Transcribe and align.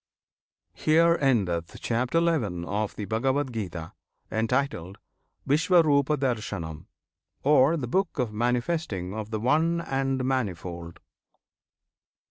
HERE 0.73 1.15
ENDETH 1.21 1.77
CHAPTER 1.79 2.19
XI. 2.21 2.63
OF 2.65 2.95
THE 2.95 3.05
BHAGAVAD 3.05 3.51
GITA, 3.51 3.93
Entitled 4.31 4.97
"Viswarupadarsanam," 5.47 6.87
Or 7.43 7.77
"The 7.77 7.85
Book 7.87 8.17
of 8.17 8.29
the 8.31 8.35
Manifesting 8.35 9.13
of 9.13 9.29
the 9.29 9.39
One 9.39 9.79
and 9.81 10.25
Manifold." 10.25 11.01